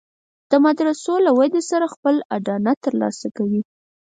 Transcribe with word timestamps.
د 0.49 0.51
مدرسو 0.65 1.13
له 1.25 1.31
ودې 1.39 1.61
سره 1.69 1.85
خپله 1.93 2.21
اډانه 2.35 2.73
تر 2.83 2.93
لاسه 3.01 3.27
کوي. 3.37 3.61